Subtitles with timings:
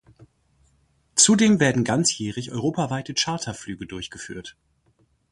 [1.13, 4.57] Zudem werden ganzjährig europaweite Charterflüge durchgeführt.